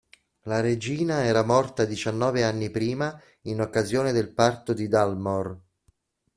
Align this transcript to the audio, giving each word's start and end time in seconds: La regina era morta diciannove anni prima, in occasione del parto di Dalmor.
La 0.51 0.61
regina 0.61 1.25
era 1.25 1.43
morta 1.43 1.85
diciannove 1.85 2.43
anni 2.43 2.71
prima, 2.71 3.21
in 3.41 3.61
occasione 3.61 4.11
del 4.11 4.33
parto 4.33 4.73
di 4.73 4.87
Dalmor. 4.87 5.61